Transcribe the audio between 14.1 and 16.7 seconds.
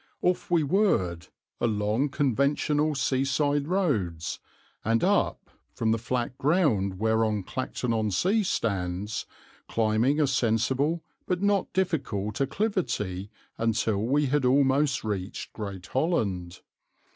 had almost reached Great Holland.